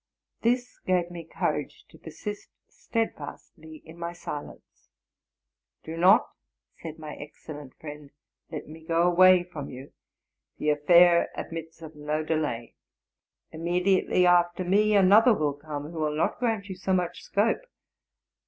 [0.41, 4.89] This gave me courage to persist steadfastly in my silence.
[5.35, 6.27] '* Do not,''
[6.81, 8.09] said my excellent friend,''
[8.51, 9.93] let me go away from you;
[10.57, 12.73] the affair admits of no delay;
[13.51, 15.99] immediately after me another will come, who.
[15.99, 17.61] will not grant you so much scope.